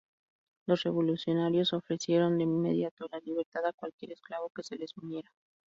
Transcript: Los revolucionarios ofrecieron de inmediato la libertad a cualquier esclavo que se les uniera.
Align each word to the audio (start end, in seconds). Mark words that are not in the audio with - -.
Los 0.65 0.81
revolucionarios 0.81 1.73
ofrecieron 1.73 2.39
de 2.39 2.45
inmediato 2.45 3.05
la 3.11 3.19
libertad 3.19 3.67
a 3.67 3.71
cualquier 3.73 4.13
esclavo 4.13 4.49
que 4.49 4.63
se 4.63 4.75
les 4.75 4.97
uniera. 4.97 5.31